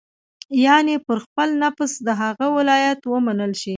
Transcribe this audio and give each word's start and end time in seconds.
یعنې 0.65 0.95
پر 1.07 1.17
خپل 1.25 1.49
نفس 1.63 1.91
د 2.07 2.09
هغه 2.21 2.45
ولایت 2.57 2.99
ومنل 3.05 3.51
شي. 3.61 3.69